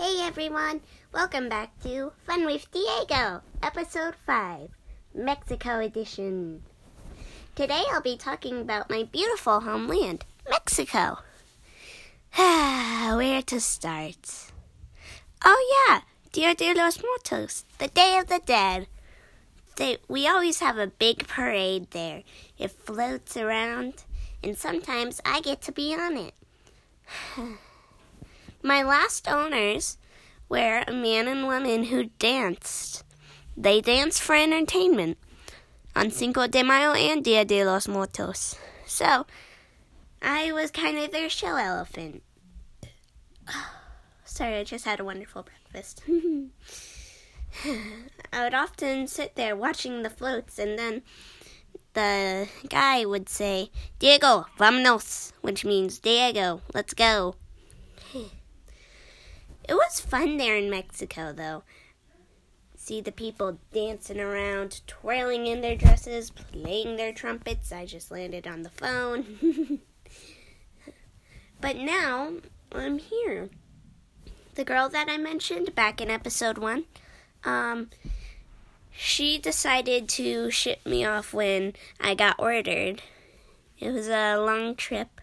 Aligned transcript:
Hey 0.00 0.20
everyone, 0.20 0.80
welcome 1.12 1.48
back 1.48 1.76
to 1.82 2.12
Fun 2.24 2.46
with 2.46 2.70
Diego, 2.70 3.42
episode 3.64 4.14
5, 4.24 4.68
Mexico 5.12 5.80
edition. 5.80 6.62
Today 7.56 7.82
I'll 7.90 8.00
be 8.00 8.16
talking 8.16 8.60
about 8.60 8.90
my 8.90 9.02
beautiful 9.02 9.58
homeland, 9.58 10.24
Mexico. 10.48 11.18
Where 12.36 13.42
to 13.42 13.60
start? 13.60 14.52
Oh 15.44 15.88
yeah, 15.88 16.02
Dia 16.30 16.54
de 16.54 16.74
los 16.74 17.02
Muertos, 17.02 17.64
the 17.78 17.88
Day 17.88 18.18
of 18.18 18.28
the 18.28 18.40
Dead. 18.46 18.86
They, 19.74 19.98
we 20.06 20.28
always 20.28 20.60
have 20.60 20.78
a 20.78 20.86
big 20.86 21.26
parade 21.26 21.90
there. 21.90 22.22
It 22.56 22.70
floats 22.70 23.36
around, 23.36 24.04
and 24.44 24.56
sometimes 24.56 25.20
I 25.24 25.40
get 25.40 25.60
to 25.62 25.72
be 25.72 25.92
on 25.92 26.16
it. 26.16 26.34
My 28.62 28.82
last 28.82 29.28
owners 29.28 29.98
were 30.48 30.82
a 30.86 30.92
man 30.92 31.28
and 31.28 31.46
woman 31.46 31.84
who 31.84 32.10
danced. 32.18 33.04
They 33.56 33.80
danced 33.80 34.20
for 34.20 34.34
entertainment 34.34 35.18
on 35.94 36.10
Cinco 36.10 36.46
de 36.46 36.62
Mayo 36.62 36.92
and 36.92 37.24
Dia 37.24 37.44
de 37.44 37.64
los 37.64 37.86
Muertos. 37.86 38.56
So, 38.86 39.26
I 40.20 40.52
was 40.52 40.70
kind 40.70 40.98
of 40.98 41.12
their 41.12 41.28
show 41.28 41.56
elephant. 41.56 42.22
Sorry, 44.24 44.58
I 44.58 44.64
just 44.64 44.84
had 44.84 45.00
a 45.00 45.04
wonderful 45.04 45.44
breakfast. 45.44 46.02
I 48.32 48.44
would 48.44 48.54
often 48.54 49.06
sit 49.06 49.36
there 49.36 49.56
watching 49.56 50.02
the 50.02 50.10
floats, 50.10 50.58
and 50.58 50.78
then 50.78 51.02
the 51.94 52.48
guy 52.68 53.04
would 53.04 53.28
say, 53.28 53.70
Diego, 53.98 54.46
vámonos, 54.58 55.32
which 55.42 55.64
means 55.64 55.98
Diego, 55.98 56.60
let's 56.74 56.94
go. 56.94 57.34
It 59.68 59.74
was 59.74 60.00
fun 60.00 60.38
there 60.38 60.56
in 60.56 60.70
Mexico, 60.70 61.32
though. 61.32 61.62
See 62.74 63.02
the 63.02 63.12
people 63.12 63.58
dancing 63.70 64.18
around, 64.18 64.80
twirling 64.86 65.46
in 65.46 65.60
their 65.60 65.76
dresses, 65.76 66.30
playing 66.30 66.96
their 66.96 67.12
trumpets. 67.12 67.70
I 67.70 67.84
just 67.84 68.10
landed 68.10 68.46
on 68.46 68.62
the 68.62 68.70
phone. 68.70 69.80
but 71.60 71.76
now 71.76 72.32
I'm 72.72 72.98
here. 72.98 73.50
The 74.54 74.64
girl 74.64 74.88
that 74.88 75.10
I 75.10 75.18
mentioned 75.18 75.74
back 75.74 76.00
in 76.00 76.10
episode 76.10 76.56
one, 76.56 76.86
um, 77.44 77.90
she 78.90 79.36
decided 79.36 80.08
to 80.10 80.50
ship 80.50 80.84
me 80.86 81.04
off 81.04 81.34
when 81.34 81.74
I 82.00 82.14
got 82.14 82.40
ordered. 82.40 83.02
It 83.78 83.92
was 83.92 84.08
a 84.08 84.36
long 84.36 84.74
trip. 84.74 85.20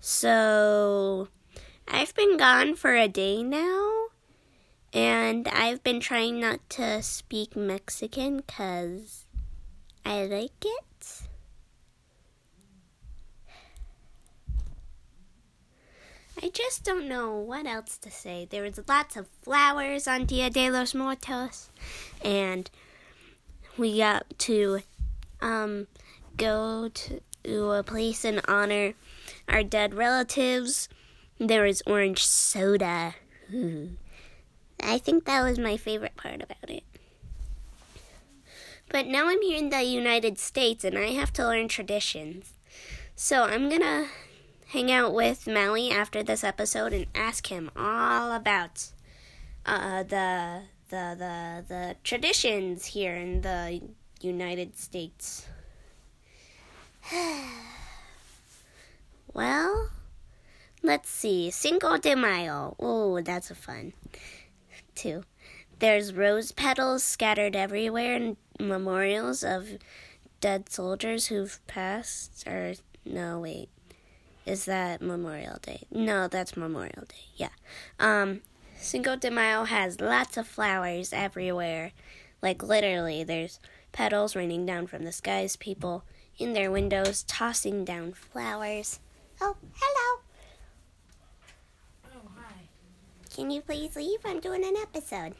So 0.00 1.28
I've 1.88 2.14
been 2.14 2.36
gone 2.36 2.74
for 2.74 2.94
a 2.94 3.08
day 3.08 3.42
now, 3.42 4.06
and 4.92 5.46
I've 5.48 5.82
been 5.84 6.00
trying 6.00 6.40
not 6.40 6.68
to 6.70 7.02
speak 7.02 7.54
Mexican 7.54 8.38
because 8.38 9.24
I 10.04 10.24
like 10.24 10.64
it. 10.64 11.22
I 16.42 16.50
just 16.50 16.84
don't 16.84 17.08
know 17.08 17.34
what 17.34 17.66
else 17.66 17.96
to 17.98 18.10
say. 18.10 18.46
There 18.48 18.62
was 18.62 18.80
lots 18.86 19.16
of 19.16 19.26
flowers 19.42 20.06
on 20.06 20.26
Dia 20.26 20.50
de 20.50 20.70
los 20.70 20.92
Muertos, 20.92 21.70
and 22.22 22.70
we 23.78 23.98
got 23.98 24.38
to 24.40 24.80
um, 25.40 25.86
go 26.36 26.90
to 26.90 27.70
a 27.70 27.82
place 27.82 28.24
and 28.24 28.42
honor 28.48 28.94
our 29.48 29.62
dead 29.62 29.94
relatives 29.94 30.88
there 31.38 31.64
was 31.64 31.82
orange 31.86 32.24
soda. 32.24 33.14
I 34.82 34.98
think 34.98 35.24
that 35.24 35.42
was 35.42 35.58
my 35.58 35.76
favorite 35.76 36.16
part 36.16 36.42
about 36.42 36.68
it. 36.68 36.84
But 38.88 39.06
now 39.06 39.28
I'm 39.28 39.42
here 39.42 39.58
in 39.58 39.70
the 39.70 39.82
United 39.82 40.38
States 40.38 40.84
and 40.84 40.96
I 40.96 41.08
have 41.08 41.32
to 41.34 41.46
learn 41.46 41.68
traditions. 41.68 42.52
So 43.14 43.44
I'm 43.44 43.68
gonna 43.68 44.06
hang 44.68 44.90
out 44.92 45.12
with 45.14 45.46
Maui 45.46 45.90
after 45.90 46.22
this 46.22 46.44
episode 46.44 46.92
and 46.92 47.06
ask 47.14 47.48
him 47.48 47.70
all 47.76 48.32
about 48.32 48.90
uh, 49.64 50.02
the 50.02 50.62
the 50.90 51.16
the 51.18 51.64
the 51.66 51.96
traditions 52.04 52.86
here 52.86 53.14
in 53.14 53.40
the 53.40 53.80
United 54.20 54.78
States. 54.78 55.46
well, 59.32 59.90
Let's 60.82 61.10
see. 61.10 61.50
Cinco 61.50 61.96
de 61.96 62.14
Mayo. 62.14 62.76
Oh, 62.78 63.20
that's 63.20 63.50
a 63.50 63.54
fun. 63.54 63.92
Too. 64.94 65.24
There's 65.78 66.14
rose 66.14 66.52
petals 66.52 67.04
scattered 67.04 67.54
everywhere 67.56 68.14
and 68.14 68.36
memorials 68.58 69.42
of 69.44 69.78
dead 70.40 70.70
soldiers 70.70 71.26
who've 71.26 71.58
passed. 71.66 72.46
Or, 72.46 72.74
no, 73.04 73.40
wait. 73.40 73.68
Is 74.46 74.64
that 74.66 75.02
Memorial 75.02 75.58
Day? 75.60 75.82
No, 75.90 76.28
that's 76.28 76.56
Memorial 76.56 77.04
Day. 77.08 77.26
Yeah. 77.34 77.48
Um, 77.98 78.42
Cinco 78.78 79.16
de 79.16 79.30
Mayo 79.30 79.64
has 79.64 80.00
lots 80.00 80.36
of 80.36 80.46
flowers 80.46 81.12
everywhere. 81.12 81.92
Like, 82.40 82.62
literally, 82.62 83.24
there's 83.24 83.58
petals 83.90 84.36
raining 84.36 84.64
down 84.64 84.86
from 84.86 85.04
the 85.04 85.12
skies, 85.12 85.56
people 85.56 86.04
in 86.38 86.52
their 86.52 86.70
windows 86.70 87.24
tossing 87.24 87.84
down 87.84 88.12
flowers. 88.12 89.00
Oh, 89.40 89.56
hello. 89.74 90.22
Can 93.36 93.50
you 93.50 93.60
please 93.60 93.94
leave? 93.96 94.20
I'm 94.24 94.40
doing 94.40 94.64
an 94.64 94.76
episode. 94.80 95.34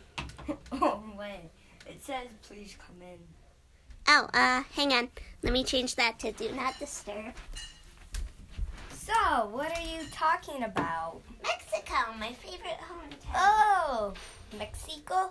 oh, 0.72 1.02
wait. 1.18 1.48
It 1.86 2.04
says 2.04 2.26
please 2.46 2.76
come 2.78 3.00
in. 3.00 3.18
Oh, 4.06 4.28
uh, 4.34 4.64
hang 4.74 4.92
on. 4.92 5.08
Let 5.42 5.54
me 5.54 5.64
change 5.64 5.96
that 5.96 6.18
to 6.18 6.30
do 6.32 6.52
not 6.52 6.78
disturb. 6.78 7.32
So, 8.90 9.48
what 9.50 9.74
are 9.74 9.80
you 9.80 10.02
talking 10.12 10.64
about? 10.64 11.22
Mexico, 11.42 12.12
my 12.20 12.34
favorite 12.34 12.76
hometown. 12.84 13.34
Oh, 13.34 14.12
Mexico? 14.58 15.30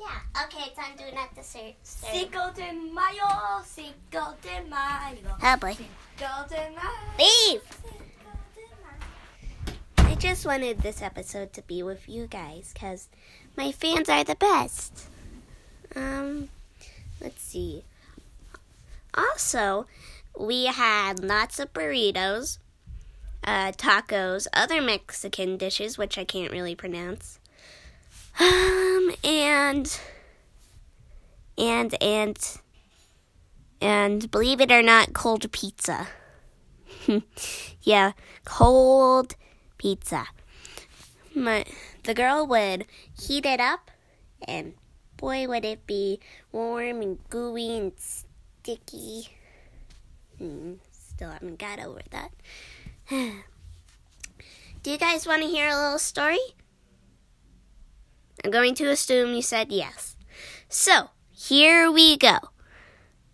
Yeah, 0.00 0.44
okay, 0.46 0.64
it's 0.66 0.78
on 0.80 0.96
do 0.96 1.14
not 1.14 1.32
disturb. 1.36 1.74
Cinco 1.84 2.50
de 2.56 2.72
Mayo, 2.72 3.62
Cinco 3.64 4.34
de 4.42 4.68
Mayo. 4.68 5.36
Oh 5.44 5.56
boy. 5.58 5.74
Cinco 5.74 6.48
de 6.48 6.70
Mayo. 6.74 7.20
Leave! 7.20 7.62
Just 10.20 10.44
wanted 10.44 10.80
this 10.80 11.00
episode 11.00 11.50
to 11.50 11.62
be 11.62 11.82
with 11.82 12.06
you 12.06 12.26
guys 12.26 12.72
because 12.74 13.08
my 13.56 13.72
fans 13.72 14.06
are 14.10 14.22
the 14.22 14.34
best. 14.34 15.08
Um, 15.96 16.50
let's 17.22 17.40
see. 17.40 17.84
Also, 19.14 19.86
we 20.38 20.66
had 20.66 21.24
lots 21.24 21.58
of 21.58 21.72
burritos, 21.72 22.58
uh, 23.44 23.72
tacos, 23.72 24.46
other 24.52 24.82
Mexican 24.82 25.56
dishes, 25.56 25.96
which 25.96 26.18
I 26.18 26.24
can't 26.24 26.52
really 26.52 26.74
pronounce. 26.74 27.38
Um, 28.38 29.12
and, 29.24 29.98
and, 31.56 31.94
and, 32.02 32.58
and 33.80 34.30
believe 34.30 34.60
it 34.60 34.70
or 34.70 34.82
not, 34.82 35.14
cold 35.14 35.50
pizza. 35.50 36.08
yeah, 37.82 38.12
cold 38.44 39.34
pizza. 39.80 40.26
My, 41.34 41.64
the 42.02 42.12
girl 42.12 42.46
would 42.46 42.84
heat 43.18 43.46
it 43.46 43.60
up, 43.60 43.90
and 44.46 44.74
boy, 45.16 45.48
would 45.48 45.64
it 45.64 45.86
be 45.86 46.20
warm 46.52 47.00
and 47.00 47.18
gooey 47.30 47.78
and 47.78 47.92
sticky. 47.96 49.30
Hmm, 50.36 50.74
still 50.92 51.30
haven't 51.30 51.58
got 51.58 51.78
over 51.78 52.00
that. 52.10 52.30
Do 54.82 54.90
you 54.90 54.98
guys 54.98 55.26
want 55.26 55.42
to 55.42 55.48
hear 55.48 55.68
a 55.68 55.76
little 55.76 55.98
story? 55.98 56.38
I'm 58.44 58.50
going 58.50 58.74
to 58.76 58.90
assume 58.90 59.34
you 59.34 59.42
said 59.42 59.72
yes. 59.72 60.16
So, 60.68 61.10
here 61.30 61.90
we 61.90 62.18
go. 62.18 62.38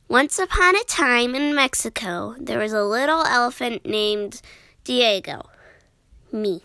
Once 0.08 0.38
upon 0.38 0.76
a 0.76 0.84
time 0.84 1.34
in 1.34 1.56
Mexico, 1.56 2.36
there 2.38 2.60
was 2.60 2.72
a 2.72 2.84
little 2.84 3.24
elephant 3.24 3.84
named 3.84 4.40
Diego 4.84 5.48
me. 6.32 6.62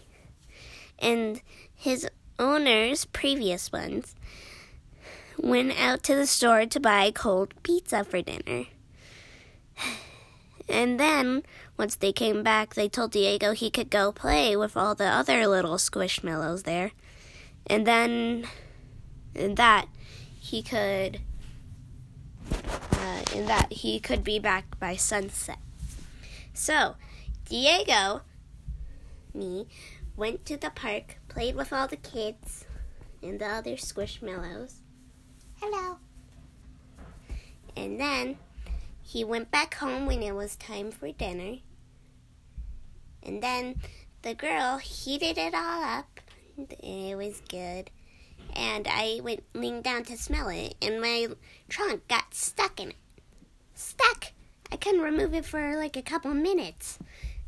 And 1.00 1.42
his 1.75 2.08
owners, 2.38 3.06
previous 3.06 3.72
ones, 3.72 4.16
went 5.38 5.80
out 5.80 6.04
to 6.04 6.16
the 6.16 6.28
store 6.28 6.66
to 6.66 6.80
buy 6.80 7.12
cold 7.12 7.54
pizza 7.63 8.04
for 8.04 8.22
dinner. 8.22 8.66
And 10.69 10.98
then, 10.98 11.44
once 11.75 11.96
they 11.96 12.13
came 12.13 12.44
back, 12.44 12.75
they 12.75 12.88
told 12.88 13.12
Diego 13.12 13.52
he 13.52 13.69
could 13.69 13.90
go 13.90 14.13
play 14.13 14.56
with 14.56 14.78
all 14.78 14.96
the 14.96 15.08
other 15.08 15.46
little 15.46 15.75
squishmallows 15.75 16.64
there. 16.64 16.92
And 17.68 17.86
then, 17.86 18.48
in 19.36 19.56
that, 19.56 19.88
he 20.40 20.62
could, 20.64 21.19
uh, 22.54 23.22
in 23.36 23.48
that, 23.48 23.68
he 23.74 24.00
could 24.00 24.24
be 24.24 24.40
back 24.40 24.80
by 24.80 24.96
sunset. 24.96 25.60
So, 26.54 26.96
Diego 27.50 28.22
me 29.33 29.68
went 30.16 30.45
to 30.45 30.57
the 30.57 30.69
park, 30.69 31.18
played 31.28 31.56
with 31.56 31.72
all 31.74 31.88
the 31.88 31.95
kids 31.95 32.66
and 33.22 33.39
the 33.39 33.48
other 33.48 33.75
squishmallows. 33.75 34.75
Hello. 35.60 35.98
And 37.75 38.00
then 38.00 38.38
he 39.01 39.24
went 39.24 39.51
back 39.51 39.75
home 39.75 40.06
when 40.06 40.22
it 40.22 40.33
was 40.33 40.56
time 40.56 40.92
for 40.92 41.12
dinner. 41.12 41.57
And 43.24 43.42
then 43.42 43.81
the 44.22 44.33
girl 44.33 44.78
heated 44.78 45.38
it 45.38 45.54
all 45.54 45.83
up. 45.83 46.19
It 46.57 47.16
was 47.16 47.42
good. 47.48 47.89
And 48.54 48.88
I 48.89 49.19
went 49.24 49.44
leaned 49.54 49.83
down 49.83 50.04
to 50.06 50.18
smell 50.18 50.50
it, 50.50 50.75
and 50.81 51.00
my 51.00 51.28
trunk 51.69 52.07
got 52.07 52.33
stuck 52.33 52.80
in 52.80 52.89
it. 52.89 52.95
Stuck! 53.74 54.33
I 54.72 54.78
couldn't 54.78 55.01
remove 55.01 55.33
it 55.33 55.45
for 55.45 55.75
like 55.78 55.95
a 55.95 56.01
couple 56.01 56.33
minutes. 56.33 57.00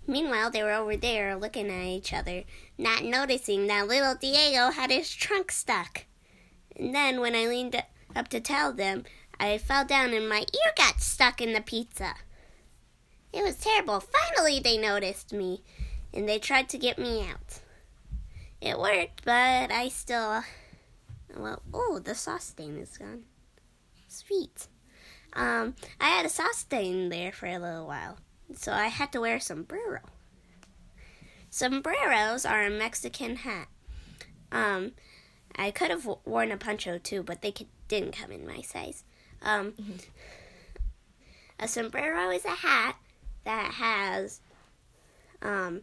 Meanwhile, 0.05 0.51
they 0.51 0.63
were 0.63 0.73
over 0.73 0.97
there 0.97 1.35
looking 1.35 1.69
at 1.69 1.85
each 1.85 2.13
other, 2.13 2.43
not 2.77 3.03
noticing 3.03 3.67
that 3.67 3.87
little 3.87 4.15
Diego 4.15 4.71
had 4.71 4.91
his 4.91 5.13
trunk 5.13 5.51
stuck. 5.51 6.05
And 6.75 6.93
then 6.93 7.21
when 7.21 7.35
I 7.35 7.47
leaned 7.47 7.81
up 8.15 8.27
to 8.29 8.39
tell 8.39 8.73
them, 8.73 9.05
I 9.39 9.57
fell 9.57 9.85
down 9.85 10.13
and 10.13 10.27
my 10.27 10.39
ear 10.39 10.71
got 10.75 11.01
stuck 11.01 11.41
in 11.41 11.53
the 11.53 11.61
pizza. 11.61 12.15
It 13.31 13.43
was 13.43 13.57
terrible. 13.57 13.99
Finally, 13.99 14.59
they 14.59 14.77
noticed 14.77 15.33
me 15.33 15.63
and 16.13 16.27
they 16.27 16.37
tried 16.37 16.69
to 16.69 16.77
get 16.77 16.99
me 16.99 17.25
out. 17.27 17.59
It 18.61 18.79
worked, 18.79 19.25
but 19.25 19.71
I 19.71 19.89
still. 19.89 20.43
Well, 21.35 21.61
oh, 21.73 21.99
the 21.99 22.15
sauce 22.15 22.45
stain 22.45 22.77
is 22.77 22.97
gone. 22.97 23.23
Sweet. 24.07 24.67
Um, 25.33 25.75
I 25.99 26.09
had 26.09 26.25
a 26.25 26.29
sauce 26.29 26.59
stain 26.59 27.09
there 27.09 27.31
for 27.31 27.47
a 27.47 27.57
little 27.57 27.87
while, 27.87 28.19
so 28.55 28.71
I 28.71 28.87
had 28.87 29.11
to 29.13 29.21
wear 29.21 29.37
a 29.37 29.41
sombrero. 29.41 29.99
Sombreros 31.49 32.45
are 32.45 32.65
a 32.65 32.69
Mexican 32.69 33.37
hat. 33.37 33.67
Um, 34.51 34.93
I 35.55 35.71
could 35.71 35.89
have 35.89 36.07
worn 36.25 36.51
a 36.51 36.57
poncho 36.57 36.97
too, 36.97 37.23
but 37.23 37.41
they 37.41 37.51
could, 37.51 37.67
didn't 37.87 38.17
come 38.17 38.31
in 38.31 38.47
my 38.47 38.61
size. 38.61 39.03
Um, 39.41 39.71
mm-hmm. 39.73 39.93
A 41.59 41.67
sombrero 41.67 42.31
is 42.31 42.45
a 42.45 42.49
hat 42.49 42.97
that 43.43 43.73
has 43.73 44.41
um, 45.41 45.81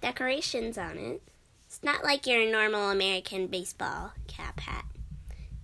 decorations 0.00 0.76
on 0.76 0.98
it. 0.98 1.22
It's 1.66 1.82
not 1.82 2.04
like 2.04 2.26
your 2.26 2.50
normal 2.50 2.90
American 2.90 3.46
baseball 3.46 4.12
cap 4.28 4.60
hat. 4.60 4.84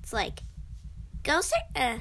It's 0.02 0.12
like 0.12 0.40
go 1.22 1.40
search 1.40 1.60
uh, 1.76 1.98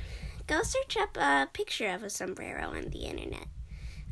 go 0.47 0.63
search 0.63 0.97
up 0.97 1.17
a 1.17 1.47
picture 1.53 1.89
of 1.89 2.03
a 2.03 2.09
sombrero 2.09 2.69
on 2.69 2.89
the 2.89 3.05
internet. 3.05 3.47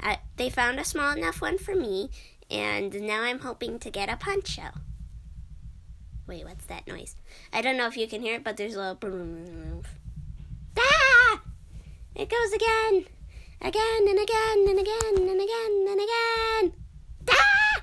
Uh, 0.02 0.16
they 0.38 0.50
found 0.50 0.80
a 0.80 0.86
small 0.86 1.16
enough 1.16 1.42
one 1.42 1.58
for 1.58 1.76
me, 1.76 2.10
and 2.50 3.02
now 3.02 3.24
I'm 3.24 3.40
hoping 3.40 3.80
to 3.80 3.90
get 3.90 4.10
a 4.10 4.18
poncho. 4.18 4.72
Wait, 6.28 6.46
what's 6.46 6.66
that 6.66 6.88
noise? 6.88 7.16
I 7.52 7.62
don't 7.62 7.76
know 7.78 7.88
if 7.88 7.98
you 7.98 8.08
can 8.08 8.22
hear 8.22 8.36
it, 8.36 8.44
but 8.44 8.56
there's 8.56 8.76
a 8.76 8.80
little 8.80 8.96
boom. 8.96 9.82
Ah! 10.78 11.42
It 12.16 12.30
goes 12.30 12.54
again, 12.54 13.06
again 13.62 14.08
and 14.08 14.20
again 14.20 14.68
and 14.68 14.80
again 14.80 15.16
and 15.18 15.42
again 15.42 15.88
and 15.90 16.02
again. 16.02 16.74
Ah! 17.30 17.82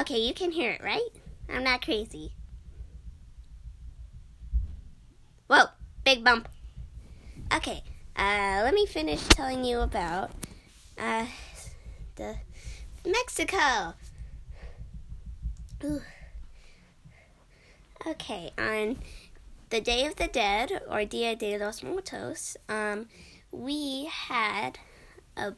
okay, 0.00 0.18
you 0.18 0.34
can 0.34 0.52
hear 0.52 0.72
it, 0.72 0.82
right? 0.82 1.08
I'm 1.48 1.64
not 1.64 1.84
crazy. 1.84 2.32
Whoa, 5.48 5.66
big 6.04 6.24
bump. 6.24 6.48
Okay, 7.54 7.82
uh, 8.16 8.62
let 8.64 8.74
me 8.74 8.84
finish 8.84 9.22
telling 9.28 9.64
you 9.64 9.80
about 9.80 10.32
uh, 10.98 11.26
the 12.16 12.36
Mexico. 13.04 13.94
Ooh. 15.84 16.02
Okay, 18.04 18.50
on 18.58 18.98
the 19.70 19.80
Day 19.80 20.06
of 20.06 20.16
the 20.16 20.26
Dead 20.26 20.82
or 20.90 21.04
Dia 21.04 21.36
de 21.36 21.58
los 21.58 21.82
Muertos, 21.82 22.56
um, 22.68 23.08
we 23.52 24.06
had 24.06 24.78
a 25.36 25.52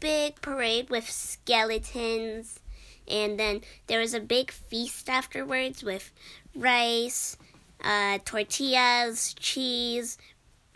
big 0.00 0.40
parade 0.40 0.90
with 0.90 1.08
skeletons, 1.08 2.58
and 3.06 3.38
then 3.38 3.60
there 3.86 4.00
was 4.00 4.14
a 4.14 4.20
big 4.20 4.50
feast 4.50 5.08
afterwards 5.08 5.84
with 5.84 6.12
rice, 6.54 7.36
uh, 7.82 8.18
tortillas, 8.24 9.34
cheese, 9.34 10.18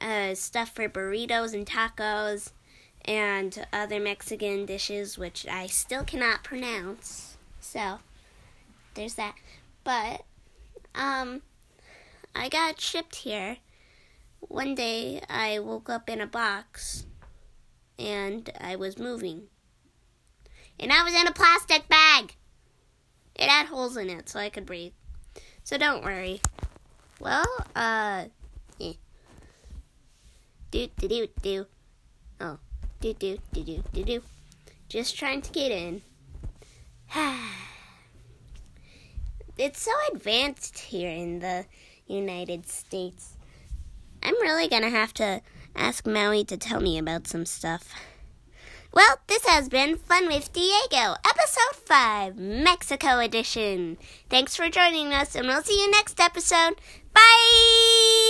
uh, 0.00 0.34
stuff 0.34 0.74
for 0.74 0.88
burritos 0.88 1.54
and 1.54 1.66
tacos, 1.66 2.52
and 3.04 3.66
other 3.72 4.00
Mexican 4.00 4.66
dishes, 4.66 5.18
which 5.18 5.46
I 5.46 5.66
still 5.66 6.04
cannot 6.04 6.44
pronounce. 6.44 7.36
So, 7.60 7.98
there's 8.94 9.14
that. 9.14 9.34
But, 9.84 10.24
um, 10.94 11.42
I 12.34 12.48
got 12.48 12.80
shipped 12.80 13.16
here. 13.16 13.58
One 14.40 14.74
day 14.74 15.20
I 15.28 15.58
woke 15.58 15.88
up 15.88 16.08
in 16.08 16.20
a 16.20 16.26
box 16.26 17.06
and 17.98 18.50
I 18.60 18.76
was 18.76 18.98
moving. 18.98 19.44
And 20.78 20.92
I 20.92 21.02
was 21.04 21.14
in 21.14 21.26
a 21.26 21.32
plastic 21.32 21.88
bag. 21.88 22.34
It 23.36 23.48
had 23.48 23.66
holes 23.66 23.96
in 23.96 24.10
it 24.10 24.28
so 24.28 24.40
I 24.40 24.50
could 24.50 24.66
breathe. 24.66 24.92
So 25.62 25.78
don't 25.78 26.04
worry. 26.04 26.40
Well, 27.24 27.46
uh, 27.74 28.26
yeah. 28.78 28.92
Do 30.70 30.88
do 30.98 31.08
do 31.08 31.26
do. 31.40 31.66
Oh, 32.38 32.58
do 33.00 33.14
do 33.14 33.38
do 33.54 33.64
do 33.64 33.82
do 33.94 34.04
do. 34.04 34.22
Just 34.90 35.16
trying 35.16 35.40
to 35.40 35.50
get 35.50 35.72
in. 35.72 36.02
it's 39.56 39.80
so 39.80 39.92
advanced 40.12 40.78
here 40.78 41.08
in 41.08 41.38
the 41.38 41.64
United 42.06 42.68
States. 42.68 43.38
I'm 44.22 44.38
really 44.42 44.68
gonna 44.68 44.90
have 44.90 45.14
to 45.14 45.40
ask 45.74 46.06
Maui 46.06 46.44
to 46.44 46.58
tell 46.58 46.80
me 46.82 46.98
about 46.98 47.26
some 47.26 47.46
stuff. 47.46 47.94
Well, 48.94 49.16
this 49.26 49.44
has 49.46 49.68
been 49.68 49.96
Fun 49.96 50.28
with 50.28 50.52
Diego, 50.52 51.16
Episode 51.28 51.74
5, 51.84 52.36
Mexico 52.36 53.18
Edition. 53.18 53.98
Thanks 54.30 54.54
for 54.54 54.68
joining 54.68 55.12
us, 55.12 55.34
and 55.34 55.48
we'll 55.48 55.62
see 55.62 55.82
you 55.82 55.90
next 55.90 56.20
episode. 56.20 56.76
Bye! 57.12 58.23